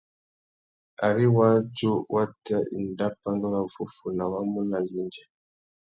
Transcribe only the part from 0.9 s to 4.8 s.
Ari wādjú wa tà enda pandúruffúffuna, wá mú nà